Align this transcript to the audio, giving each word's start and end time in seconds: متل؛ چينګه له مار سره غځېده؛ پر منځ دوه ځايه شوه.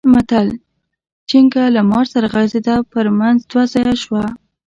متل؛ 0.11 0.47
چينګه 1.29 1.63
له 1.75 1.81
مار 1.89 2.05
سره 2.13 2.27
غځېده؛ 2.33 2.75
پر 2.91 3.05
منځ 3.19 3.37
دوه 3.51 3.63
ځايه 3.73 3.95
شوه. 4.03 4.23